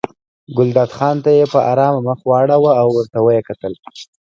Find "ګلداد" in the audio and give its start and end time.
0.57-0.91